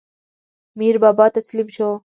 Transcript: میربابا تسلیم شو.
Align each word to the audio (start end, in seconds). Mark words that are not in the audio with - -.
میربابا 0.79 1.25
تسلیم 1.35 1.67
شو. 1.75 1.89